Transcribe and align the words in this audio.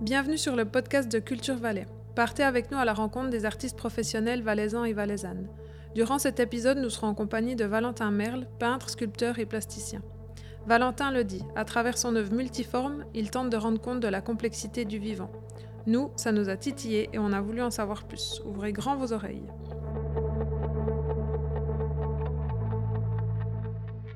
Bienvenue 0.00 0.38
sur 0.38 0.56
le 0.56 0.64
podcast 0.64 1.12
de 1.12 1.18
Culture 1.18 1.56
Valais. 1.56 1.86
Partez 2.16 2.42
avec 2.42 2.70
nous 2.70 2.78
à 2.78 2.86
la 2.86 2.94
rencontre 2.94 3.28
des 3.28 3.44
artistes 3.44 3.76
professionnels 3.76 4.42
valaisans 4.42 4.86
et 4.86 4.94
valaisannes. 4.94 5.46
Durant 5.94 6.18
cet 6.18 6.40
épisode, 6.40 6.78
nous 6.78 6.88
serons 6.88 7.08
en 7.08 7.14
compagnie 7.14 7.54
de 7.54 7.66
Valentin 7.66 8.10
Merle, 8.10 8.46
peintre, 8.58 8.88
sculpteur 8.88 9.38
et 9.38 9.44
plasticien. 9.44 10.00
Valentin 10.66 11.10
le 11.10 11.22
dit, 11.22 11.44
à 11.54 11.66
travers 11.66 11.98
son 11.98 12.16
œuvre 12.16 12.32
multiforme, 12.32 13.04
il 13.12 13.30
tente 13.30 13.50
de 13.50 13.58
rendre 13.58 13.78
compte 13.78 14.00
de 14.00 14.08
la 14.08 14.22
complexité 14.22 14.86
du 14.86 14.98
vivant. 14.98 15.30
Nous, 15.86 16.10
ça 16.16 16.32
nous 16.32 16.48
a 16.48 16.56
titillé 16.56 17.10
et 17.12 17.18
on 17.18 17.34
a 17.34 17.42
voulu 17.42 17.60
en 17.60 17.70
savoir 17.70 18.04
plus. 18.04 18.40
Ouvrez 18.46 18.72
grand 18.72 18.96
vos 18.96 19.12
oreilles. 19.12 19.44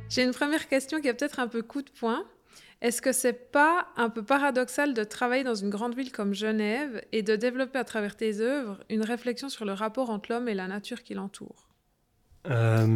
J'ai 0.08 0.22
une 0.22 0.32
première 0.32 0.66
question 0.66 1.02
qui 1.02 1.08
est 1.08 1.14
peut-être 1.14 1.40
un 1.40 1.48
peu 1.48 1.60
coup 1.60 1.82
de 1.82 1.90
poing. 1.90 2.24
Est-ce 2.84 3.00
que 3.00 3.12
c'est 3.12 3.50
pas 3.50 3.86
un 3.96 4.10
peu 4.10 4.22
paradoxal 4.22 4.92
de 4.92 5.04
travailler 5.04 5.42
dans 5.42 5.54
une 5.54 5.70
grande 5.70 5.94
ville 5.94 6.12
comme 6.12 6.34
Genève 6.34 7.02
et 7.12 7.22
de 7.22 7.34
développer 7.34 7.78
à 7.78 7.84
travers 7.84 8.14
tes 8.14 8.40
œuvres 8.40 8.78
une 8.90 9.00
réflexion 9.00 9.48
sur 9.48 9.64
le 9.64 9.72
rapport 9.72 10.10
entre 10.10 10.30
l'homme 10.30 10.50
et 10.50 10.54
la 10.54 10.66
nature 10.66 11.02
qui 11.02 11.14
l'entoure? 11.14 11.70
Euh, 12.50 12.86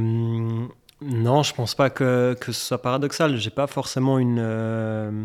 Non, 1.00 1.42
je 1.42 1.54
pense 1.54 1.74
pas 1.74 1.88
que, 1.88 2.36
que 2.38 2.52
ce 2.52 2.66
soit 2.66 2.82
paradoxal. 2.82 3.36
J'ai 3.38 3.48
pas 3.48 3.66
forcément 3.66 4.18
une, 4.18 4.40
euh, 4.40 5.24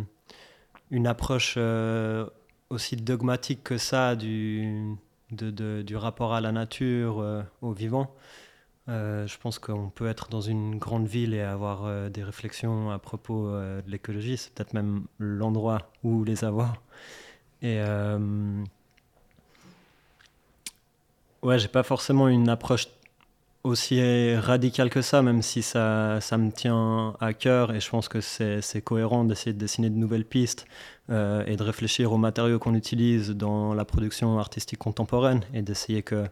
une 0.92 1.08
approche 1.08 1.56
euh, 1.58 2.26
aussi 2.70 2.96
dogmatique 2.96 3.66
que 3.66 3.78
ça 3.78 4.16
du, 4.16 4.96
du 5.30 5.96
rapport 5.98 6.34
à 6.34 6.40
la 6.40 6.54
nature, 6.54 7.44
au 7.62 7.74
vivant. 7.74 8.16
Euh, 8.90 9.26
je 9.28 9.38
pense 9.38 9.60
qu'on 9.60 9.90
peut 9.90 10.08
être 10.08 10.28
dans 10.30 10.42
une 10.42 10.78
grande 10.78 11.08
ville 11.08 11.34
et 11.34 11.42
avoir 11.42 11.86
euh, 11.86 12.10
des 12.10 12.22
réflexions 12.24 12.92
à 12.92 13.00
propos 13.00 13.48
euh, 13.48 13.82
de 13.82 13.90
l'écologie. 13.90 14.36
C'est 14.38 14.54
peut-être 14.54 14.74
même 14.74 15.06
l'endroit 15.20 15.90
où 16.04 16.24
les 16.24 16.44
avoir. 16.44 16.82
Et 17.62 17.80
ouais, 21.44 21.60
j'ai 21.60 21.70
pas 21.70 21.84
forcément 21.84 22.28
une 22.28 22.50
approche 22.50 22.90
aussi 23.64 24.36
radicale 24.36 24.90
que 24.90 25.02
ça, 25.02 25.22
même 25.22 25.42
si 25.42 25.62
ça, 25.62 26.20
ça 26.20 26.38
me 26.38 26.52
tient 26.52 27.16
à 27.22 27.34
cœur. 27.34 27.74
Et 27.74 27.80
je 27.80 27.90
pense 27.90 28.10
que 28.10 28.20
c'est 28.20 28.82
cohérent 28.84 29.24
d'essayer 29.24 29.54
de 29.54 29.58
dessiner 29.60 29.90
de 29.90 29.96
nouvelles 29.96 30.26
pistes 30.26 30.66
et 31.10 31.56
de 31.56 31.64
réfléchir 31.64 32.12
aux 32.12 32.18
matériaux 32.18 32.60
qu'on 32.60 32.76
utilise 32.76 33.30
dans 33.30 33.74
la 33.74 33.86
production 33.86 34.38
artistique 34.40 34.80
contemporaine 34.80 35.46
et 35.54 35.62
d'essayer 35.62 36.04
que 36.04 36.26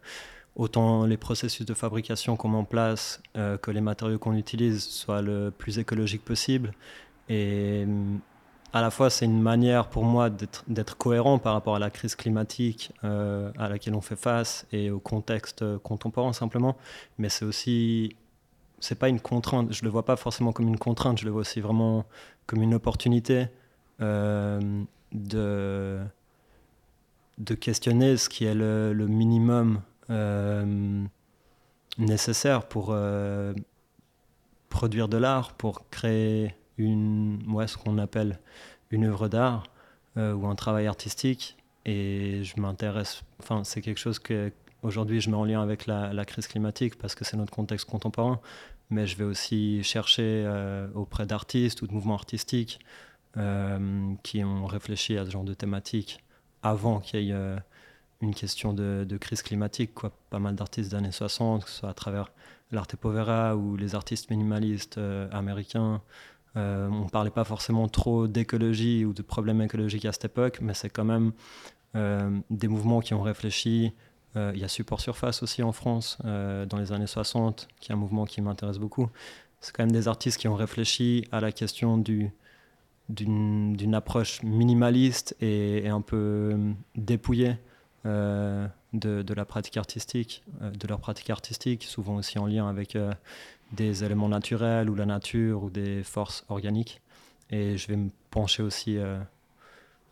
autant 0.55 1.05
les 1.05 1.17
processus 1.17 1.65
de 1.65 1.73
fabrication 1.73 2.35
qu'on 2.35 2.49
met 2.49 2.57
en 2.57 2.65
place 2.65 3.21
euh, 3.37 3.57
que 3.57 3.71
les 3.71 3.81
matériaux 3.81 4.19
qu'on 4.19 4.35
utilise 4.35 4.83
soient 4.83 5.21
le 5.21 5.51
plus 5.51 5.79
écologiques 5.79 6.25
possible. 6.25 6.73
Et 7.29 7.85
mm, 7.85 8.19
à 8.73 8.81
la 8.81 8.89
fois, 8.89 9.09
c'est 9.09 9.25
une 9.25 9.41
manière 9.41 9.87
pour 9.87 10.03
moi 10.03 10.29
d'être 10.29 10.97
cohérent 10.97 11.39
par 11.39 11.53
rapport 11.53 11.75
à 11.75 11.79
la 11.79 11.89
crise 11.89 12.15
climatique 12.15 12.91
euh, 13.03 13.51
à 13.57 13.69
laquelle 13.69 13.95
on 13.95 14.01
fait 14.01 14.15
face 14.15 14.65
et 14.71 14.91
au 14.91 14.99
contexte 14.99 15.65
contemporain 15.79 16.33
simplement. 16.33 16.77
Mais 17.17 17.29
c'est 17.29 17.45
aussi, 17.45 18.15
c'est 18.79 18.95
pas 18.95 19.09
une 19.09 19.19
contrainte. 19.19 19.73
Je 19.73 19.83
le 19.83 19.89
vois 19.89 20.05
pas 20.05 20.15
forcément 20.15 20.53
comme 20.53 20.67
une 20.67 20.79
contrainte. 20.79 21.19
Je 21.19 21.25
le 21.25 21.31
vois 21.31 21.41
aussi 21.41 21.59
vraiment 21.61 22.05
comme 22.45 22.61
une 22.61 22.73
opportunité 22.73 23.47
euh, 24.01 24.83
de 25.13 25.99
de 27.37 27.55
questionner 27.55 28.17
ce 28.17 28.29
qui 28.29 28.45
est 28.45 28.53
le 28.53 28.93
minimum 29.07 29.81
euh, 30.11 31.05
nécessaire 31.97 32.67
pour 32.67 32.89
euh, 32.89 33.53
produire 34.69 35.07
de 35.07 35.17
l'art, 35.17 35.53
pour 35.53 35.89
créer 35.89 36.53
une, 36.77 37.41
moi, 37.45 37.67
ce 37.67 37.77
qu'on 37.77 37.97
appelle 37.97 38.39
une 38.89 39.05
œuvre 39.05 39.29
d'art 39.29 39.63
euh, 40.17 40.33
ou 40.33 40.47
un 40.47 40.55
travail 40.55 40.87
artistique. 40.87 41.57
Et 41.85 42.43
je 42.43 42.59
m'intéresse, 42.59 43.23
enfin, 43.39 43.63
c'est 43.63 43.81
quelque 43.81 43.99
chose 43.99 44.19
que 44.19 44.51
aujourd'hui 44.83 45.21
je 45.21 45.29
mets 45.29 45.35
en 45.35 45.45
lien 45.45 45.61
avec 45.61 45.87
la, 45.87 46.25
crise 46.25 46.47
climatique 46.47 46.97
parce 46.97 47.15
que 47.15 47.23
c'est 47.23 47.37
notre 47.37 47.53
contexte 47.53 47.89
contemporain. 47.89 48.39
Mais 48.89 49.07
je 49.07 49.15
vais 49.15 49.23
aussi 49.23 49.83
chercher 49.83 50.45
auprès 50.95 51.25
d'artistes 51.25 51.81
ou 51.81 51.87
de 51.87 51.93
mouvements 51.93 52.15
artistiques 52.15 52.79
qui 54.23 54.43
ont 54.43 54.65
réfléchi 54.65 55.17
à 55.17 55.25
ce 55.25 55.31
genre 55.31 55.45
de 55.45 55.53
thématiques 55.53 56.21
avant 56.61 56.99
qu'il 56.99 57.23
y 57.23 57.31
ait 57.31 57.55
une 58.21 58.35
question 58.35 58.73
de, 58.73 59.17
crise 59.19 59.41
climatique. 59.41 59.93
Quoi. 59.93 60.11
Pas 60.29 60.39
mal 60.39 60.55
d'artistes 60.55 60.91
des 60.91 60.97
années 60.97 61.11
60, 61.11 61.63
que 61.65 61.69
ce 61.69 61.79
soit 61.79 61.89
à 61.89 61.93
travers 61.93 62.31
l'arte 62.71 62.95
povera 62.95 63.55
ou 63.55 63.75
les 63.75 63.95
artistes 63.95 64.29
minimalistes 64.29 64.97
euh, 64.97 65.27
américains. 65.31 66.01
Euh, 66.55 66.87
on 66.89 67.05
ne 67.05 67.09
parlait 67.09 67.31
pas 67.31 67.43
forcément 67.43 67.87
trop 67.87 68.27
d'écologie 68.27 69.05
ou 69.05 69.13
de 69.13 69.21
problèmes 69.21 69.61
écologiques 69.61 70.05
à 70.05 70.11
cette 70.11 70.25
époque, 70.25 70.59
mais 70.61 70.73
c'est 70.73 70.89
quand 70.89 71.05
même 71.05 71.31
euh, 71.95 72.39
des 72.49 72.67
mouvements 72.67 73.01
qui 73.01 73.13
ont 73.13 73.21
réfléchi. 73.21 73.93
Il 74.33 74.57
y 74.57 74.63
a 74.63 74.69
Support 74.69 75.01
Surface 75.01 75.43
aussi 75.43 75.61
en 75.61 75.73
France 75.73 76.17
dans 76.23 76.77
les 76.77 76.93
années 76.93 77.05
60, 77.05 77.67
qui 77.81 77.91
est 77.91 77.93
un 77.93 77.97
mouvement 77.97 78.23
qui 78.23 78.39
m'intéresse 78.39 78.77
beaucoup. 78.77 79.09
C'est 79.59 79.75
quand 79.75 79.83
même 79.83 79.91
des 79.91 80.07
artistes 80.07 80.39
qui 80.39 80.47
ont 80.47 80.55
réfléchi 80.55 81.27
à 81.33 81.41
la 81.41 81.51
question 81.51 81.97
du, 81.97 82.31
d'une, 83.09 83.93
approche 83.93 84.41
minimaliste 84.41 85.35
et, 85.41 85.79
et 85.79 85.89
un 85.89 85.99
peu 85.99 86.57
dépouillée 86.95 87.57
euh, 88.05 88.67
de, 88.93 89.33
la 89.33 89.45
pratique 89.45 89.77
artistique, 89.77 90.43
euh, 90.61 90.71
de 90.71 90.87
leur 90.87 90.99
pratique 90.99 91.29
artistique, 91.29 91.83
souvent 91.83 92.15
aussi 92.15 92.39
en 92.39 92.47
lien 92.47 92.67
avec 92.67 92.95
euh, 92.95 93.13
des 93.73 94.03
éléments 94.03 94.27
naturels 94.27 94.89
ou 94.89 94.95
la 94.95 95.05
nature 95.05 95.63
ou 95.63 95.69
des 95.69 96.03
forces 96.03 96.43
organiques. 96.49 96.99
Et 97.51 97.77
je 97.77 97.87
vais 97.87 97.97
me 97.97 98.09
pencher 98.31 98.63
aussi 98.63 98.97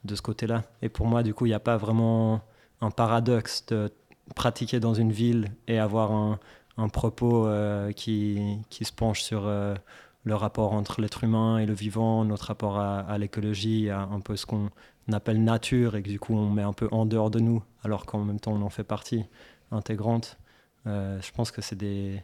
de 0.04 0.16
ce 0.16 0.22
côté-là. 0.22 0.64
Et 0.82 0.90
pour 0.90 1.08
moi, 1.08 1.24
du 1.24 1.34
coup, 1.34 1.46
il 1.46 1.50
n'y 1.50 1.56
a 1.56 1.60
pas 1.62 1.78
vraiment 1.78 2.42
un 2.82 2.92
paradoxe 2.92 3.66
de 3.68 3.90
pratiquer 4.36 4.82
dans 4.82 4.94
une 4.94 5.14
ville 5.14 5.50
et 5.68 5.80
avoir 5.80 6.12
un, 6.12 6.90
propos 6.90 7.50
qui, 7.96 8.58
qui, 8.70 8.84
se 8.84 8.92
penche 8.92 9.22
sur 9.22 9.44
le 9.44 10.36
rapport 10.36 10.74
entre 10.74 11.00
l'être 11.00 11.24
humain 11.24 11.60
et 11.60 11.66
le 11.66 11.74
vivant, 11.74 12.26
notre 12.26 12.48
rapport 12.48 12.78
à, 12.78 13.18
l'écologie, 13.18 13.90
un 13.90 14.20
peu 14.20 14.36
ce 14.36 14.46
qu'on 14.46 14.70
appelle 15.14 15.44
nature 15.44 15.96
et 15.96 16.04
que 16.04 16.10
du 16.10 16.20
coup 16.20 16.36
on 16.36 16.50
met 16.50 16.62
un 16.62 16.74
peu 16.74 16.88
en 16.92 17.06
dehors 17.06 17.32
de 17.32 17.40
nous, 17.40 17.64
alors 17.84 18.06
qu'en 18.06 18.24
même 18.24 18.40
temps 18.40 18.54
on 18.54 18.62
en 18.62 18.70
fait 18.70 18.84
partie 18.84 19.26
intégrante. 19.72 20.38
Euh, 20.88 21.20
je 21.22 21.32
pense 21.32 21.52
que 21.52 21.62
c'est 21.62 21.76
des, 21.76 22.22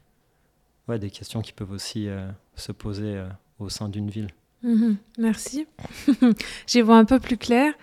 ouais, 0.87 0.99
des 0.99 1.09
questions 1.09 1.41
qui 1.41 1.53
peuvent 1.53 1.71
aussi 1.71 2.07
euh, 2.07 2.27
se 2.55 2.71
poser 2.71 3.15
euh, 3.15 3.27
au 3.59 3.69
sein 3.69 3.89
d'une 3.89 4.09
ville. 4.09 4.29
Mhm, 4.63 4.97
merci. 5.17 5.67
J'y 6.67 6.81
vois 6.81 6.97
un 6.97 7.05
peu 7.05 7.19
plus 7.19 7.37
clair. 7.37 7.73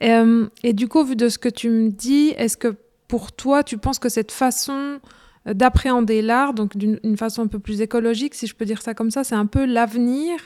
et 0.00 0.72
du 0.72 0.86
coup, 0.86 1.04
vu 1.04 1.16
de 1.16 1.28
ce 1.28 1.38
que 1.38 1.48
tu 1.48 1.68
me 1.68 1.90
dis, 1.90 2.28
est-ce 2.36 2.56
que 2.56 2.76
pour 3.08 3.32
toi, 3.32 3.64
tu 3.64 3.78
penses 3.78 3.98
que 3.98 4.08
cette 4.08 4.30
façon 4.30 5.00
d'appréhender 5.46 6.20
l'art, 6.22 6.52
donc 6.52 6.76
d'une 6.76 7.16
façon 7.16 7.42
un 7.42 7.46
peu 7.46 7.58
plus 7.58 7.80
écologique, 7.80 8.34
si 8.34 8.46
je 8.46 8.54
peux 8.54 8.66
dire 8.66 8.82
ça 8.82 8.94
comme 8.94 9.10
ça, 9.10 9.24
c'est 9.24 9.34
un 9.34 9.46
peu 9.46 9.64
l'avenir 9.64 10.38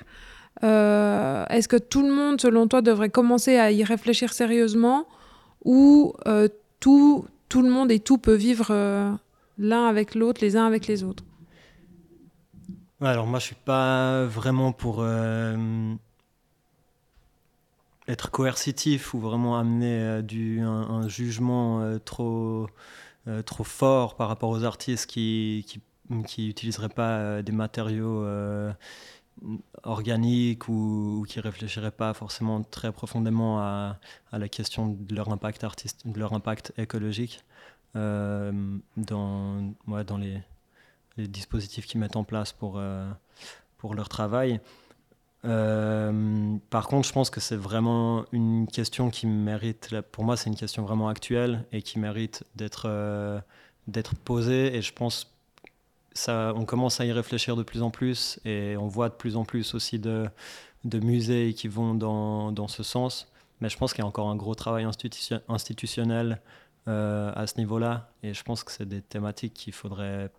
est-ce 0.61 1.69
que 1.69 1.77
tout 1.77 2.03
le 2.03 2.13
monde, 2.13 2.41
selon 2.41 2.69
toi, 2.69 2.83
devrait 2.83 3.11
commencer 3.11 3.57
à 3.57 3.71
y 3.71 3.85
réfléchir 3.85 4.33
sérieusement 4.33 5.07
ou 5.65 6.15
euh, 6.27 6.49
tout, 6.81 7.27
tout 7.49 7.63
le 7.63 7.71
monde 7.71 7.91
et 7.91 8.01
tout 8.01 8.19
peut 8.19 8.35
vivre 8.35 8.69
euh, 8.71 9.13
l'un 9.59 9.87
avec 9.87 10.15
l'autre, 10.15 10.41
les 10.43 10.57
uns 10.57 10.67
avec 10.67 10.87
les 10.87 11.05
autres? 11.05 11.25
Alors 13.01 13.27
moi, 13.27 13.41
je 13.41 13.47
suis 13.47 13.57
pas 13.57 14.25
vraiment 14.27 14.71
pour 14.71 15.05
être 18.07 18.31
coercitif 18.31 19.13
ou 19.13 19.19
vraiment 19.19 19.59
amener 19.59 20.23
du, 20.23 20.61
un, 20.61 21.09
jugement 21.09 21.99
trop, 22.05 22.69
trop 23.45 23.65
fort 23.65 24.15
par 24.15 24.29
rapport 24.29 24.51
aux 24.51 24.63
artistes 24.63 25.07
qui, 25.07 25.67
qui, 26.25 26.55
qui 26.55 26.71
pas 26.95 27.43
des 27.43 27.51
matériaux 27.51 28.25
organiques 29.83 30.69
ou, 30.69 31.25
qui 31.29 31.41
réfléchiraient 31.41 31.91
pas 31.91 32.15
forcément 32.15 32.63
très 32.63 32.93
profondément 32.93 33.61
à, 33.61 33.99
la 34.33 34.49
question 34.49 34.89
de 34.89 35.15
leur 35.15 35.31
impact 35.31 35.65
artiste, 35.65 36.07
de 36.07 36.19
leur 36.19 36.33
impact 36.33 36.73
écologique 36.77 37.45
euh, 37.97 38.79
dans, 38.97 39.75
ouais, 39.87 40.05
dans 40.05 40.17
les, 40.17 40.41
les, 41.17 41.29
dispositifs 41.29 41.87
qu'ils 41.87 42.01
mettent 42.01 42.17
en 42.17 42.25
place 42.25 42.53
pour, 42.53 42.75
euh, 42.77 43.11
pour 43.79 43.95
leur 43.95 44.09
travail. 44.09 44.61
Euh, 45.45 46.57
par 46.71 46.87
contre, 46.87 47.09
je 47.09 47.13
pense 47.13 47.29
que 47.29 47.41
c'est 47.41 47.57
vraiment 47.57 48.25
une 48.33 48.69
question 48.69 49.11
qui 49.11 49.27
mérite, 49.27 50.01
pour 50.13 50.25
moi, 50.25 50.37
c'est 50.37 50.49
une 50.49 50.57
question 50.57 50.85
vraiment 50.85 51.09
actuelle 51.09 51.67
et 51.73 51.83
qui 51.83 51.99
mérite 51.99 52.45
d'être 52.55 53.43
d'être 53.89 54.15
posée. 54.15 54.77
Et 54.77 54.83
je 54.83 54.93
pense 54.93 55.33
on 56.29 56.65
commence 56.65 57.01
à 57.01 57.05
y 57.05 57.13
réfléchir 57.13 57.57
de 57.57 57.63
plus 57.63 57.83
en 57.83 57.91
plus 57.91 58.39
et 58.45 58.77
on 58.77 58.87
voit 58.87 59.09
de 59.09 59.15
plus 59.15 59.37
en 59.37 59.45
plus 59.45 59.75
aussi 59.75 59.99
de, 59.99 60.29
musées 60.85 61.55
qui 61.55 61.69
vont 61.69 61.95
dans, 61.95 62.69
ce 62.69 62.83
sens. 62.83 63.29
Mais 63.61 63.69
je 63.69 63.79
pense 63.79 63.93
qu'il 63.93 64.03
y 64.03 64.05
a 64.05 64.09
encore 64.09 64.29
un 64.29 64.37
gros 64.37 64.55
travail 64.55 64.85
institutionnel 64.85 66.41
euh, 66.89 67.33
à 67.35 67.47
ce 67.47 67.59
niveau-là 67.59 68.11
et 68.23 68.35
je 68.35 68.43
pense 68.43 68.65
que 68.65 68.73
c'est 68.73 68.89
des 68.89 69.03
thématiques 69.03 69.55
qu'il 69.55 69.73
faudrait 69.73 70.31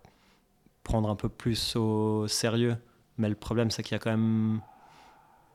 prendre 0.84 1.10
un 1.10 1.16
peu 1.16 1.30
plus 1.30 1.76
au 1.76 2.28
sérieux. 2.28 2.76
Mais 3.18 3.30
le 3.30 3.36
problème, 3.36 3.72
c'est 3.72 3.84
qu'il 3.84 3.94
y 3.94 3.96
a 3.96 4.00
quand 4.00 4.12
même 4.12 4.62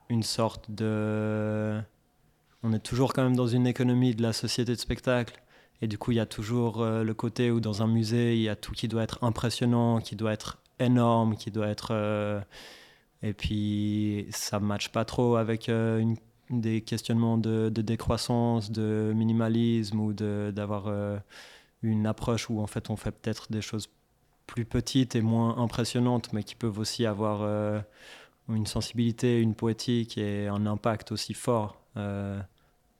une 0.09 0.23
sorte 0.23 0.71
de 0.71 1.79
on 2.63 2.73
est 2.73 2.79
toujours 2.79 3.13
quand 3.13 3.23
même 3.23 3.35
dans 3.35 3.47
une 3.47 3.67
économie 3.67 4.15
de 4.15 4.21
la 4.21 4.33
société 4.33 4.73
de 4.73 4.79
spectacle. 4.79 5.41
Et 5.81 5.87
du 5.87 5.97
coup, 5.97 6.11
il 6.11 6.15
y 6.15 6.19
a 6.19 6.25
toujours 6.25 6.81
euh, 6.81 7.03
le 7.03 7.13
côté 7.13 7.51
où 7.51 7.59
dans 7.59 7.81
un 7.83 7.87
musée, 7.87 8.35
il 8.35 8.41
y 8.41 8.49
a 8.49 8.55
tout 8.55 8.73
qui 8.73 8.87
doit 8.87 9.03
être 9.03 9.23
impressionnant, 9.23 9.99
qui 9.99 10.15
doit 10.15 10.33
être 10.33 10.57
énorme, 10.79 11.35
qui 11.35 11.51
doit 11.51 11.67
être... 11.67 11.89
Euh, 11.91 12.41
et 13.21 13.33
puis, 13.33 14.27
ça 14.31 14.59
ne 14.59 14.65
matche 14.65 14.89
pas 14.89 15.05
trop 15.05 15.35
avec 15.35 15.69
euh, 15.69 16.13
des 16.49 16.81
questionnements 16.81 17.37
de, 17.37 17.69
décroissance, 17.69 18.71
de 18.71 19.13
minimalisme 19.15 19.99
ou 19.99 20.13
d'avoir 20.13 20.89
une 21.83 22.05
approche 22.07 22.49
où 22.49 22.61
en 22.61 22.67
fait 22.67 22.89
on 22.89 22.95
fait 22.95 23.11
peut-être 23.11 23.51
des 23.51 23.61
choses 23.61 23.89
plus 24.47 24.65
petites 24.65 25.15
et 25.15 25.21
moins 25.21 25.57
impressionnantes, 25.57 26.31
mais 26.33 26.43
qui 26.43 26.55
peuvent 26.55 26.79
aussi 26.79 27.05
avoir 27.05 27.43
une 28.47 28.65
sensibilité, 28.65 29.41
une 29.41 29.53
poétique 29.53 30.17
et 30.17 30.47
un 30.47 30.65
impact 30.65 31.11
aussi 31.11 31.33
fort, 31.33 31.81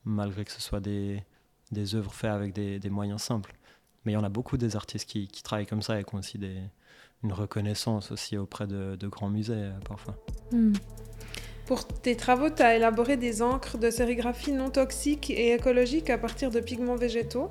malgré 0.04 0.44
que 0.44 0.52
ce 0.52 0.60
soit 0.60 0.80
des, 0.80 1.24
des 1.70 1.94
œuvres 1.94 2.12
faites 2.12 2.30
avec 2.30 2.52
des, 2.52 2.90
moyens 2.90 3.22
simples. 3.22 3.54
Mais 4.04 4.12
il 4.12 4.14
y 4.14 4.18
en 4.18 4.24
a 4.24 4.28
beaucoup 4.28 4.56
des 4.56 4.76
artistes 4.76 5.08
qui, 5.08 5.28
travaillent 5.42 5.66
comme 5.66 5.82
ça 5.82 6.00
et 6.00 6.04
qui 6.04 6.14
ont 6.14 6.18
aussi 6.18 6.38
des, 6.38 6.56
une 7.22 7.32
reconnaissance 7.32 8.10
aussi 8.12 8.36
auprès 8.36 8.66
de, 8.66 8.96
grands 9.08 9.28
musées 9.30 9.54
euh, 9.54 9.72
parfois. 9.86 10.16
Hmm. 10.52 10.72
Pour 11.66 11.86
tes 11.86 12.16
travaux, 12.16 12.50
tu 12.50 12.62
as 12.62 12.76
élaboré 12.76 13.16
des 13.16 13.42
encres 13.42 13.78
de 13.78 13.90
sérigraphie 13.90 14.52
non 14.52 14.70
toxiques 14.70 15.30
et 15.30 15.52
écologiques 15.52 16.10
à 16.10 16.18
partir 16.18 16.50
de 16.50 16.58
pigments 16.60 16.96
végétaux. 16.96 17.50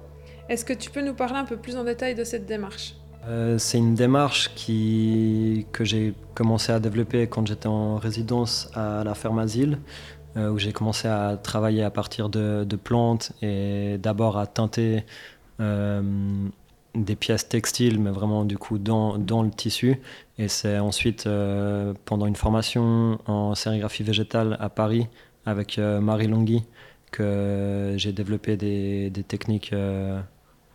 Est-ce 0.50 0.66
que 0.66 0.74
tu 0.74 0.89
peux 0.89 1.01
nous 1.01 1.13
parler 1.13 1.38
un 1.38 1.45
peu 1.45 1.57
plus 1.57 1.77
en 1.77 1.83
détail 1.83 2.16
de 2.16 2.24
cette 2.24 2.45
démarche? 2.45 2.95
Euh, 3.27 3.57
C'est 3.57 3.77
une 3.77 3.95
démarche 3.95 4.51
qui, 4.56 5.68
que 5.71 5.86
j'ai 5.86 6.13
commencé 6.33 6.71
à 6.71 6.80
développer 6.80 7.27
quand 7.27 7.48
j'étais 7.48 7.68
en 7.68 7.98
résidence 7.98 8.69
à 8.74 9.04
la 9.04 9.13
ferme 9.13 9.39
Asile. 9.39 9.80
Euh, 10.38 10.52
où 10.52 10.60
j'ai 10.60 10.74
commencé 10.74 11.08
à 11.08 11.38
travailler 11.42 11.84
à 11.84 11.90
partir 11.90 12.30
de, 12.30 12.64
plantes 12.84 13.31
et 13.42 13.98
d'abord 13.98 14.38
à 14.38 14.46
teinter 14.46 15.04
euh, 15.60 16.02
des 16.94 17.16
pièces 17.16 17.50
textiles, 17.50 18.00
mais 18.00 18.12
vraiment 18.12 18.46
du 18.46 18.58
coup 18.58 18.78
dans, 18.78 19.16
le 19.18 19.50
tissu. 19.50 20.00
Et 20.38 20.48
c'est 20.48 20.78
ensuite 20.78 21.26
euh, 21.26 21.94
pendant 22.06 22.28
une 22.28 22.36
formation 22.36 23.18
en 23.26 23.56
sérigraphie 23.56 24.04
végétale 24.04 24.56
à 24.60 24.70
Paris 24.70 25.08
avec 25.46 25.80
Marie 25.80 26.28
Longhi 26.28 26.64
que 27.12 27.96
j'ai 27.98 28.12
développé 28.12 28.56
des, 28.56 29.12
techniques, 29.28 29.74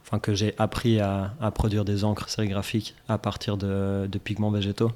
enfin 0.03 0.19
que 0.19 0.35
j'ai 0.35 0.53
appris 0.59 0.99
à, 0.99 1.33
produire 1.55 1.85
des 1.85 2.03
encres 2.03 2.29
sérigraphiques 2.29 2.97
à 3.07 3.19
partir 3.19 3.57
de 3.57 4.19
pigments 4.19 4.51
végétaux. 4.51 4.91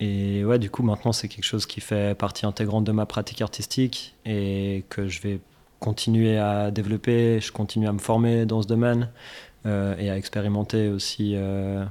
Et 0.00 0.44
ouais, 0.44 0.58
du 0.58 0.70
coup, 0.70 0.82
maintenant, 0.82 1.12
c'est 1.12 1.28
quelque 1.28 1.44
chose 1.44 1.66
qui 1.66 1.80
fait 1.80 2.16
partie 2.16 2.44
intégrante 2.44 2.84
de 2.84 2.92
ma 2.92 3.06
pratique 3.06 3.40
artistique 3.40 4.14
et 4.26 4.84
que 4.90 5.08
je 5.08 5.20
vais 5.22 5.40
continuer 5.80 6.38
à 6.38 6.70
développer. 6.70 7.40
Je 7.40 7.52
continue 7.52 7.88
à 7.88 7.92
me 7.92 7.98
former 7.98 8.44
dans 8.46 8.62
ce 8.62 8.66
domaine 8.66 9.08
euh, 9.64 9.96
et 9.98 10.10
à 10.10 10.16
expérimenter 10.16 10.88
aussi 10.88 11.32
euh, 11.34 11.84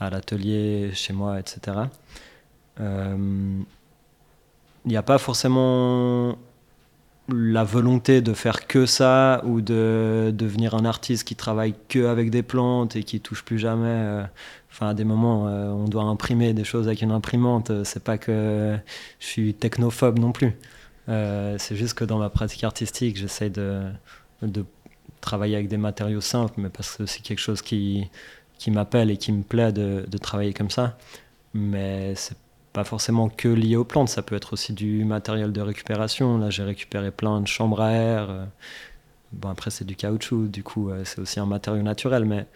à 0.00 0.10
l'atelier, 0.10 0.90
chez 0.94 1.12
moi, 1.12 1.38
etc. 1.38 1.78
Euh, 2.80 3.62
il 4.84 4.88
n'y 4.88 4.96
a 4.96 5.02
pas 5.02 5.18
forcément 5.18 6.36
la 7.28 7.64
volonté 7.64 8.20
de 8.20 8.32
faire 8.34 8.66
que 8.66 8.86
ça 8.86 9.42
ou 9.44 9.60
de 9.60 10.32
devenir 10.34 10.74
un 10.74 10.84
artiste 10.84 11.26
qui 11.26 11.36
travaille 11.36 11.74
que 11.88 12.06
avec 12.06 12.30
des 12.30 12.42
plantes 12.42 12.96
et 12.96 13.04
qui 13.04 13.20
touche 13.20 13.44
plus 13.44 13.58
jamais. 13.58 13.86
Euh, 13.88 14.24
enfin, 14.70 14.88
à 14.88 14.94
des 14.94 15.04
moments, 15.04 15.46
euh, 15.46 15.68
on 15.70 15.84
doit 15.84 16.02
imprimer 16.04 16.52
des 16.52 16.64
choses 16.64 16.88
avec 16.88 17.02
une 17.02 17.12
imprimante. 17.12 17.84
C'est 17.84 18.02
pas 18.02 18.18
que 18.18 18.76
je 19.20 19.26
suis 19.26 19.54
technophobe 19.54 20.18
non 20.18 20.32
plus. 20.32 20.52
Euh, 21.08 21.56
c'est 21.58 21.76
juste 21.76 21.94
que 21.94 22.04
dans 22.04 22.18
ma 22.18 22.30
pratique 22.30 22.64
artistique, 22.64 23.16
j'essaie 23.16 23.50
de, 23.50 23.84
de, 24.42 24.64
travailler 25.20 25.54
avec 25.54 25.68
des 25.68 25.76
matériaux 25.76 26.20
simples, 26.20 26.54
mais 26.56 26.68
parce 26.68 26.96
que 26.96 27.06
c'est 27.06 27.20
quelque 27.22 27.38
chose 27.38 27.62
qui, 27.62 28.10
qui 28.58 28.72
m'appelle 28.72 29.10
et 29.10 29.16
qui 29.16 29.30
me 29.32 29.42
plaît 29.44 29.72
de, 29.72 30.04
de 30.08 30.18
travailler 30.18 30.52
comme 30.52 30.70
ça. 30.70 30.98
Mais 31.54 32.14
c'est 32.16 32.36
pas 32.72 32.84
forcément 32.84 33.28
que 33.28 33.48
lié 33.48 33.76
aux 33.76 33.84
plantes, 33.84 34.08
ça 34.08 34.22
peut 34.22 34.34
être 34.34 34.54
aussi 34.54 34.72
du 34.72 35.04
matériel 35.04 35.52
de 35.52 35.60
récupération. 35.60 36.38
Là, 36.38 36.50
j'ai 36.50 36.62
récupéré 36.62 37.10
plein 37.10 37.40
de 37.40 37.46
chambres 37.46 37.80
à 37.80 37.92
air. 37.92 38.30
Euh, 38.30 38.44
bon, 39.32 39.50
après, 39.50 39.70
c'est 39.70 39.84
du 39.84 39.94
caoutchouc, 39.94 40.48
du 40.48 40.62
coup, 40.62 40.90
euh, 40.90 41.02
c'est 41.04 41.20
aussi 41.20 41.38
un 41.38 41.46
matériau 41.46 41.82
naturel, 41.82 42.24
mais 42.24 42.46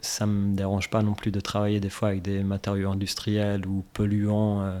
ça 0.00 0.26
me 0.26 0.54
dérange 0.54 0.90
pas 0.90 1.02
non 1.02 1.14
plus 1.14 1.30
de 1.30 1.40
travailler 1.40 1.80
des 1.80 1.88
fois 1.88 2.08
avec 2.08 2.20
des 2.20 2.42
matériaux 2.42 2.90
industriels 2.90 3.66
ou 3.66 3.84
polluants, 3.94 4.60
euh, 4.60 4.78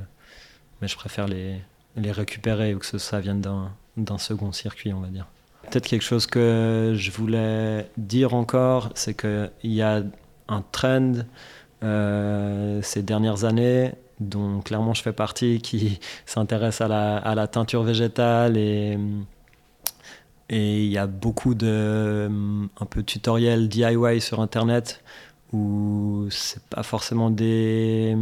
mais 0.82 0.88
je 0.88 0.96
préfère 0.96 1.28
les, 1.28 1.56
les 1.96 2.12
récupérer 2.12 2.74
ou 2.74 2.78
que 2.78 2.98
ça 2.98 3.20
vienne 3.20 3.40
d'un 3.40 4.18
second 4.18 4.52
circuit, 4.52 4.92
on 4.92 5.00
va 5.00 5.08
dire. 5.08 5.26
Peut-être 5.70 5.86
quelque 5.86 6.04
chose 6.04 6.26
que 6.26 6.92
je 6.94 7.10
voulais 7.10 7.88
dire 7.96 8.34
encore, 8.34 8.90
c'est 8.94 9.14
qu'il 9.14 9.50
y 9.62 9.80
a 9.80 10.02
un 10.48 10.62
trend 10.72 11.14
ces 11.80 13.02
dernières 13.02 13.44
années 13.44 13.92
dont 14.28 14.60
clairement 14.60 14.94
je 14.94 15.02
fais 15.02 15.12
partie, 15.12 15.60
qui 15.60 16.00
s'intéresse 16.26 16.80
à 16.80 16.88
la, 16.88 17.46
teinture 17.48 17.82
végétale 17.82 18.56
et 18.56 18.98
il 20.50 20.86
y 20.86 20.98
a 20.98 21.06
beaucoup 21.06 21.54
de 21.54 22.28
un 22.80 22.86
peu 22.86 23.02
tutoriels 23.02 23.68
DIY 23.68 24.20
sur 24.20 24.40
internet 24.40 25.02
où 25.52 26.26
c'est 26.30 26.62
pas 26.64 26.82
forcément 26.82 27.30
des 27.30 28.16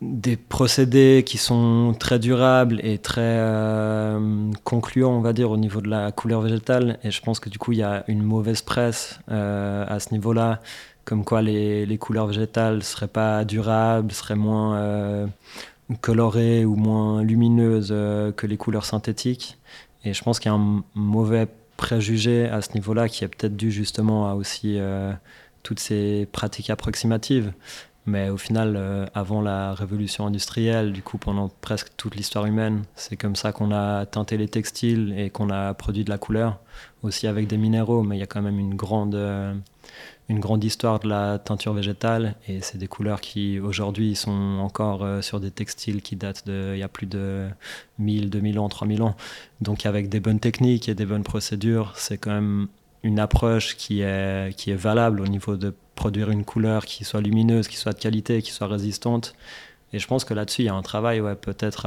des 0.00 0.36
procédés 0.36 1.22
qui 1.24 1.38
sont 1.38 1.94
très 1.98 2.18
durables 2.18 2.80
et 2.84 2.98
très 2.98 3.20
euh, 3.22 4.50
concluants, 4.64 5.12
on 5.16 5.20
va 5.20 5.32
dire, 5.32 5.50
au 5.50 5.56
niveau 5.56 5.80
de 5.80 5.88
la 5.88 6.12
couleur 6.12 6.42
végétale. 6.42 6.98
Et 7.04 7.10
je 7.10 7.22
pense 7.22 7.40
que 7.40 7.48
du 7.48 7.58
coup, 7.58 7.72
il 7.72 7.78
y 7.78 7.82
a 7.82 8.04
une 8.08 8.22
mauvaise 8.22 8.60
presse 8.60 9.20
euh, 9.30 9.84
à 9.88 10.00
ce 10.00 10.12
niveau-là 10.12 10.60
comme 11.04 11.24
quoi 11.24 11.42
les, 11.42 11.86
les, 11.86 11.98
couleurs 11.98 12.26
végétales 12.26 12.82
seraient 12.82 13.08
pas 13.08 13.44
durables, 13.44 14.12
seraient 14.12 14.36
moins 14.36 14.76
euh, 14.76 15.26
colorées 16.00 16.64
ou 16.64 16.76
moins 16.76 17.22
lumineuses 17.22 17.90
euh, 17.90 18.32
que 18.32 18.46
les 18.46 18.56
couleurs 18.56 18.84
synthétiques. 18.84 19.58
Et 20.04 20.14
je 20.14 20.22
pense 20.22 20.38
qu'il 20.38 20.50
y 20.50 20.54
a 20.54 20.58
un 20.58 20.82
mauvais 20.94 21.46
préjugé 21.76 22.46
à 22.48 22.62
ce 22.62 22.72
niveau-là 22.74 23.08
qui 23.08 23.24
est 23.24 23.28
peut-être 23.28 23.56
dû 23.56 23.70
justement 23.70 24.28
à 24.28 24.34
aussi 24.34 24.78
euh, 24.78 25.12
toutes 25.62 25.80
ces 25.80 26.26
pratiques 26.32 26.70
approximatives. 26.70 27.52
Mais 28.06 28.28
au 28.28 28.36
final, 28.36 29.08
avant 29.14 29.40
la 29.40 29.72
révolution 29.72 30.26
industrielle, 30.26 30.92
du 30.92 31.00
coup, 31.00 31.16
pendant 31.16 31.48
presque 31.62 31.88
toute 31.96 32.16
l'histoire 32.16 32.44
humaine, 32.44 32.82
c'est 32.96 33.16
comme 33.16 33.34
ça 33.34 33.52
qu'on 33.52 33.72
a 33.72 34.04
teinté 34.04 34.36
les 34.36 34.46
textiles 34.46 35.14
et 35.16 35.30
qu'on 35.30 35.48
a 35.48 35.72
produit 35.72 36.04
de 36.04 36.10
la 36.10 36.18
couleur, 36.18 36.60
aussi 37.02 37.26
avec 37.26 37.46
des 37.46 37.56
minéraux. 37.56 38.02
Mais 38.02 38.18
il 38.18 38.20
y 38.20 38.22
a 38.22 38.26
quand 38.26 38.42
même 38.42 38.58
une 38.58 38.74
grande, 38.74 39.14
une 40.28 40.40
grande 40.40 40.64
histoire 40.64 41.00
de 41.00 41.08
la 41.08 41.38
teinture 41.38 41.74
végétale 41.74 42.34
et 42.48 42.62
c'est 42.62 42.78
des 42.78 42.86
couleurs 42.86 43.20
qui 43.20 43.60
aujourd'hui 43.60 44.16
sont 44.16 44.58
encore 44.60 45.04
euh, 45.04 45.20
sur 45.20 45.38
des 45.38 45.50
textiles 45.50 46.00
qui 46.00 46.16
datent 46.16 46.46
de 46.46 46.72
il 46.74 46.78
y 46.78 46.82
a 46.82 46.88
plus 46.88 47.06
de 47.06 47.46
1000, 47.98 48.30
2000 48.30 48.58
ans, 48.58 48.68
3000 48.68 49.02
ans. 49.02 49.16
Donc 49.60 49.84
avec 49.84 50.08
des 50.08 50.20
bonnes 50.20 50.40
techniques 50.40 50.88
et 50.88 50.94
des 50.94 51.04
bonnes 51.04 51.24
procédures, 51.24 51.92
c'est 51.96 52.16
quand 52.16 52.32
même 52.32 52.68
une 53.02 53.18
approche 53.18 53.76
qui 53.76 54.00
est, 54.00 54.56
qui 54.56 54.70
est 54.70 54.76
valable 54.76 55.20
au 55.20 55.26
niveau 55.26 55.56
de 55.56 55.74
produire 55.94 56.30
une 56.30 56.44
couleur 56.44 56.86
qui 56.86 57.04
soit 57.04 57.20
lumineuse, 57.20 57.68
qui 57.68 57.76
soit 57.76 57.92
de 57.92 58.00
qualité, 58.00 58.40
qui 58.40 58.50
soit 58.50 58.66
résistante. 58.66 59.34
Et 59.92 59.98
je 59.98 60.06
pense 60.06 60.24
que 60.24 60.32
là-dessus, 60.32 60.62
il 60.62 60.66
y 60.66 60.70
a 60.70 60.74
un 60.74 60.82
travail 60.82 61.22
peut-être 61.40 61.86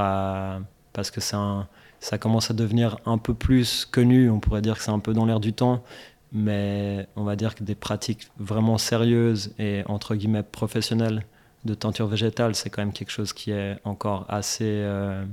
parce 0.94 1.12
que 1.12 1.20
un... 1.36 1.67
ça 2.00 2.17
commence 2.20 2.51
à 2.51 2.53
devenir 2.53 2.98
un 3.06 3.17
peu 3.17 3.34
plus 3.34 3.86
connu, 3.86 4.29
on 4.29 4.39
pourrait 4.39 4.62
dire 4.62 4.77
que 4.77 4.84
c'est 4.84 4.91
un 4.91 5.00
peu 5.00 5.13
dans 5.13 5.25
l'air 5.25 5.39
du 5.39 5.53
temps, 5.53 5.84
mais 6.31 7.07
on 7.15 7.24
va 7.24 7.36
dire 7.36 7.55
que 7.55 7.63
des 7.63 7.75
pratiques 7.75 8.29
vraiment 8.38 8.77
sérieuses 8.77 9.53
et 9.60 9.84
entre 9.88 10.15
guillemets 10.15 10.43
professionnelles 10.43 11.25
de 11.65 11.74
teinture 11.74 12.07
végétale, 12.07 12.55
c'est 12.55 12.69
quand 12.69 12.81
même 12.81 12.93
quelque 12.93 13.12
chose 13.12 13.34
qui 13.34 13.51
est 13.51 13.77
encore 13.84 14.25
assez, 14.29 14.63
euh, 14.65 15.25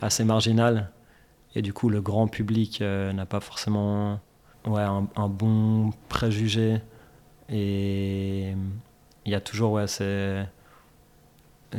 assez 0.00 0.24
marginal. 0.24 0.90
Et 1.54 1.62
du 1.62 1.72
coup, 1.72 1.88
le 1.88 2.00
grand 2.00 2.28
public 2.28 2.80
euh, 2.80 3.12
n'a 3.12 3.26
pas 3.26 3.40
forcément 3.40 4.20
ouais, 4.66 4.82
un, 4.82 5.28
bon 5.28 5.90
préjugé. 6.08 6.80
Et 7.48 8.54
il 9.24 9.32
y 9.32 9.34
a 9.34 9.40
toujours 9.40 9.72
ouais, 9.72 9.88
ce, 9.88 10.44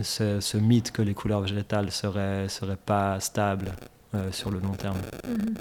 ce, 0.02 0.58
mythe 0.58 0.92
que 0.92 1.02
les 1.02 1.14
couleurs 1.14 1.42
végétales 1.42 1.92
seraient, 1.92 2.50
seraient 2.50 2.76
pas 2.76 3.20
stables 3.22 3.74
euh, 4.14 4.32
sur 4.32 4.52
le 4.52 4.60
long 4.60 4.74
terme. 4.74 4.98
Mhm. 5.26 5.56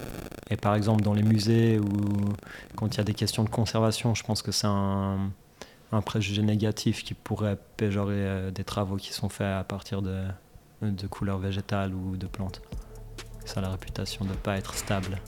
Et 0.50 0.56
par 0.56 0.74
exemple, 0.74 1.02
dans 1.02 1.14
les 1.14 1.22
musées 1.22 1.78
ou 1.78 1.88
quand 2.76 2.94
il 2.94 2.98
y 2.98 3.00
a 3.00 3.04
des 3.04 3.14
questions 3.14 3.44
de 3.44 3.48
conservation, 3.48 4.14
je 4.14 4.24
pense 4.24 4.42
que 4.42 4.50
c'est 4.50 4.66
un, 4.66 5.30
un, 5.92 6.00
préjugé 6.02 6.42
négatif 6.42 7.04
qui 7.04 7.14
pourrait 7.14 7.56
péjorer 7.76 8.16
euh, 8.16 8.50
des 8.50 8.64
travaux 8.64 8.96
qui 8.96 9.12
sont 9.12 9.28
faits 9.28 9.46
à 9.46 9.62
partir 9.62 10.02
de, 10.02 10.24
de 10.82 11.06
couleurs 11.06 11.38
végétales 11.38 11.94
ou 11.94 12.16
de 12.16 12.26
plantes. 12.26 12.62
Ça 13.44 13.60
a 13.60 13.62
la 13.62 13.70
réputation 13.70 14.24
de 14.24 14.30
ne 14.30 14.34
pas 14.34 14.56
être 14.56 14.74
stable. 14.74 15.18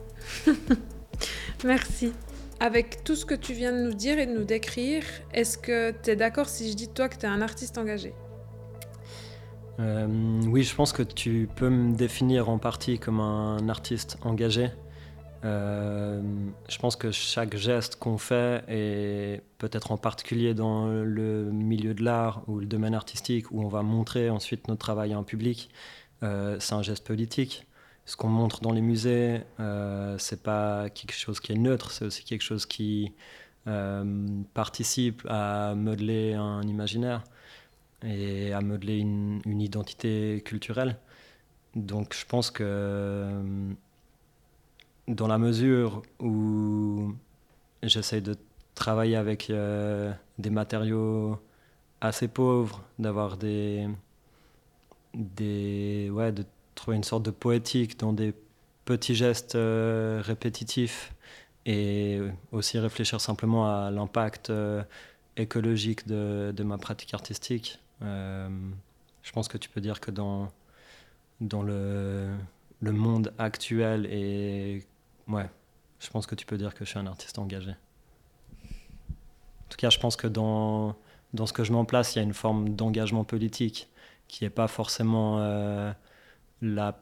Merci. 1.64 2.12
Avec 2.58 3.04
tout 3.04 3.16
ce 3.16 3.24
que 3.24 3.34
tu 3.34 3.52
viens 3.54 3.72
de 3.72 3.82
nous 3.82 3.94
dire 3.94 4.18
et 4.18 4.26
de 4.26 4.32
nous 4.32 4.44
décrire, 4.44 5.04
est-ce 5.32 5.56
que 5.56 5.92
tu 6.02 6.10
es 6.10 6.16
d'accord 6.16 6.48
si 6.48 6.70
je 6.70 6.76
dis 6.76 6.88
de 6.88 6.92
toi 6.92 7.08
que 7.08 7.16
tu 7.16 7.26
es 7.26 7.28
un 7.28 7.42
artiste 7.42 7.78
engagé? 7.78 8.12
Oui, 10.46 10.62
je 10.62 10.74
pense 10.76 10.92
que 10.92 11.02
tu 11.02 11.48
peux 11.56 11.68
me 11.68 11.96
définir 11.96 12.48
en 12.48 12.58
partie 12.58 13.00
comme 13.00 13.18
un 13.18 13.68
artiste 13.68 14.16
engagé. 14.22 14.70
Euh, 15.44 16.22
je 16.68 16.78
pense 16.78 16.94
que 16.96 17.10
chaque 17.10 17.56
geste 17.56 17.96
qu'on 17.96 18.18
fait, 18.18 18.64
et 18.68 19.40
peut-être 19.58 19.90
en 19.92 19.96
particulier 19.96 20.54
dans 20.54 20.86
le 20.86 21.50
milieu 21.50 21.94
de 21.94 22.04
l'art 22.04 22.42
ou 22.46 22.60
le 22.60 22.66
domaine 22.66 22.94
artistique, 22.94 23.50
où 23.50 23.62
on 23.62 23.68
va 23.68 23.82
montrer 23.82 24.30
ensuite 24.30 24.68
notre 24.68 24.80
travail 24.80 25.14
en 25.14 25.24
public, 25.24 25.70
euh, 26.22 26.56
c'est 26.60 26.74
un 26.74 26.82
geste 26.82 27.06
politique. 27.06 27.66
Ce 28.04 28.16
qu'on 28.16 28.28
montre 28.28 28.60
dans 28.60 28.72
les 28.72 28.80
musées, 28.80 29.42
euh, 29.60 30.16
c'est 30.18 30.42
pas 30.42 30.90
quelque 30.90 31.14
chose 31.14 31.40
qui 31.40 31.52
est 31.52 31.56
neutre, 31.58 31.90
c'est 31.92 32.04
aussi 32.04 32.24
quelque 32.24 32.42
chose 32.42 32.66
qui 32.66 33.12
euh, 33.68 34.26
participe 34.54 35.22
à 35.28 35.74
modeler 35.76 36.34
un 36.34 36.62
imaginaire 36.62 37.22
et 38.04 38.52
à 38.52 38.60
modeler 38.60 38.98
une 38.98 39.60
identité 39.60 40.42
culturelle. 40.44 40.98
Donc 41.76 42.14
je 42.14 42.26
pense 42.26 42.50
que 42.50 43.30
dans 45.08 45.26
la 45.26 45.38
mesure 45.38 46.02
où 46.20 47.14
j'essaie 47.82 48.20
de 48.20 48.36
travailler 48.74 49.16
avec 49.16 49.50
euh, 49.50 50.12
des 50.38 50.50
matériaux 50.50 51.38
assez 52.00 52.28
pauvres, 52.28 52.82
d'avoir 52.98 53.36
des, 53.36 53.88
des 55.14 56.10
ouais, 56.10 56.32
de 56.32 56.44
trouver 56.74 56.96
une 56.96 57.04
sorte 57.04 57.24
de 57.24 57.30
poétique 57.30 57.98
dans 57.98 58.12
des 58.12 58.34
petits 58.84 59.14
gestes 59.14 59.54
euh, 59.54 60.20
répétitifs 60.24 61.14
et 61.66 62.20
aussi 62.50 62.78
réfléchir 62.78 63.20
simplement 63.20 63.66
à 63.68 63.90
l'impact 63.90 64.50
euh, 64.50 64.82
écologique 65.36 66.06
de, 66.08 66.52
de, 66.54 66.64
ma 66.64 66.78
pratique 66.78 67.14
artistique. 67.14 67.78
je 68.00 69.32
pense 69.32 69.48
que 69.48 69.58
tu 69.58 69.68
peux 69.68 69.80
dire 69.80 70.00
que 70.00 70.10
dans, 70.10 70.48
dans 71.40 71.62
le, 71.62 72.28
le 72.80 72.92
monde 72.92 73.32
actuel 73.38 74.06
et 74.06 74.84
Ouais, 75.28 75.48
je 76.00 76.10
pense 76.10 76.26
que 76.26 76.34
tu 76.34 76.46
peux 76.46 76.58
dire 76.58 76.74
que 76.74 76.84
je 76.84 76.90
suis 76.90 76.98
un 76.98 77.06
artiste 77.06 77.38
engagé. 77.38 77.70
En 77.70 79.68
tout 79.68 79.76
cas, 79.78 79.90
je 79.90 79.98
pense 79.98 80.16
que 80.16 80.26
dans, 80.26 80.94
dans 81.32 81.46
ce 81.46 81.52
que 81.52 81.64
je 81.64 81.72
mets 81.72 81.78
en 81.78 81.84
place, 81.84 82.14
il 82.14 82.18
y 82.18 82.20
a 82.20 82.24
une 82.24 82.34
forme 82.34 82.70
d'engagement 82.70 83.24
politique 83.24 83.88
qui 84.28 84.44
n'est 84.44 84.50
pas 84.50 84.68
forcément 84.68 85.38
euh, 85.40 85.92
la, 86.60 86.98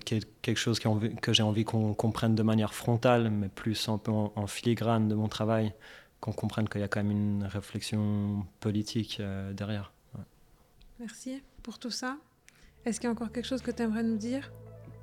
quelque 0.00 0.56
chose 0.56 0.78
que 0.78 1.32
j'ai 1.32 1.42
envie 1.42 1.64
qu'on 1.64 1.94
comprenne 1.94 2.34
de 2.34 2.42
manière 2.42 2.74
frontale, 2.74 3.30
mais 3.30 3.48
plus 3.48 3.88
un 3.88 3.98
peu 3.98 4.12
en, 4.12 4.46
filigrane 4.46 5.08
de 5.08 5.14
mon 5.14 5.28
travail, 5.28 5.72
qu'on 6.20 6.32
comprenne 6.32 6.68
qu'il 6.68 6.80
y 6.80 6.84
a 6.84 6.88
quand 6.88 7.02
même 7.02 7.10
une 7.10 7.44
réflexion 7.44 8.46
politique 8.60 9.18
euh, 9.20 9.52
derrière. 9.52 9.92
Merci 11.00 11.42
pour 11.62 11.78
tout 11.78 11.90
ça. 11.90 12.16
Est-ce 12.84 13.00
qu'il 13.00 13.08
y 13.08 13.10
a 13.10 13.12
encore 13.12 13.32
quelque 13.32 13.46
chose 13.46 13.62
que 13.62 13.70
tu 13.70 13.82
aimerais 13.82 14.02
nous 14.02 14.16
dire? 14.16 14.52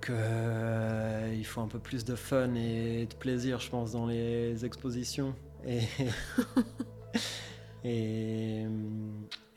Qu'il 0.01 0.15
euh, 0.17 1.43
faut 1.43 1.62
un 1.62 1.67
peu 1.67 1.79
plus 1.79 2.03
de 2.05 2.15
fun 2.15 2.53
et 2.55 3.05
de 3.05 3.15
plaisir, 3.15 3.60
je 3.60 3.70
pense, 3.70 3.91
dans 3.91 4.08
les 4.08 4.65
expositions. 4.65 5.36
Et, 5.65 5.81
et, 7.84 8.65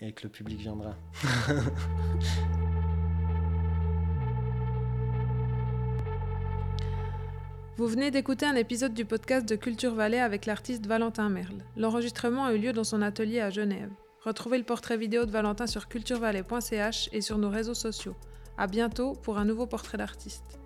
et 0.00 0.12
que 0.12 0.22
le 0.24 0.28
public 0.28 0.60
viendra. 0.60 0.96
Vous 7.76 7.88
venez 7.88 8.12
d'écouter 8.12 8.46
un 8.46 8.54
épisode 8.54 8.94
du 8.94 9.04
podcast 9.04 9.48
de 9.48 9.56
Culture 9.56 9.94
Vallée 9.94 10.20
avec 10.20 10.46
l'artiste 10.46 10.86
Valentin 10.86 11.28
Merle. 11.28 11.58
L'enregistrement 11.76 12.44
a 12.44 12.54
eu 12.54 12.58
lieu 12.58 12.72
dans 12.72 12.84
son 12.84 13.02
atelier 13.02 13.40
à 13.40 13.50
Genève. 13.50 13.90
Retrouvez 14.20 14.58
le 14.58 14.64
portrait 14.64 14.96
vidéo 14.96 15.26
de 15.26 15.32
Valentin 15.32 15.66
sur 15.66 15.88
culturevallée.ch 15.88 17.08
et 17.12 17.20
sur 17.20 17.36
nos 17.36 17.50
réseaux 17.50 17.74
sociaux. 17.74 18.14
À 18.56 18.66
bientôt 18.66 19.14
pour 19.14 19.38
un 19.38 19.44
nouveau 19.44 19.66
portrait 19.66 19.98
d'artiste. 19.98 20.60